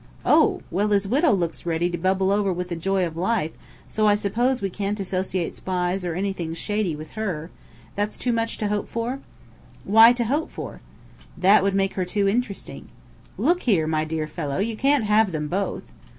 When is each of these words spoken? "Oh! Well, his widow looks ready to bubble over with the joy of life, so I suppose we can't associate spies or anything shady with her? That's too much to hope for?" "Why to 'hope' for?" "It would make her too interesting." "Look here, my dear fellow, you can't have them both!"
"Oh! 0.25 0.63
Well, 0.71 0.87
his 0.87 1.07
widow 1.07 1.29
looks 1.29 1.63
ready 1.63 1.87
to 1.91 1.95
bubble 1.95 2.31
over 2.31 2.51
with 2.51 2.69
the 2.69 2.75
joy 2.75 3.05
of 3.05 3.15
life, 3.15 3.51
so 3.87 4.07
I 4.07 4.15
suppose 4.15 4.59
we 4.59 4.71
can't 4.71 4.99
associate 4.99 5.53
spies 5.53 6.03
or 6.03 6.15
anything 6.15 6.55
shady 6.55 6.95
with 6.95 7.11
her? 7.11 7.51
That's 7.93 8.17
too 8.17 8.33
much 8.33 8.57
to 8.57 8.67
hope 8.67 8.87
for?" 8.89 9.19
"Why 9.83 10.11
to 10.13 10.23
'hope' 10.25 10.49
for?" 10.49 10.81
"It 11.39 11.61
would 11.61 11.75
make 11.75 11.93
her 11.93 12.05
too 12.05 12.27
interesting." 12.27 12.87
"Look 13.37 13.61
here, 13.61 13.85
my 13.85 14.03
dear 14.03 14.25
fellow, 14.25 14.57
you 14.57 14.75
can't 14.75 15.03
have 15.03 15.31
them 15.31 15.47
both!" 15.47 15.83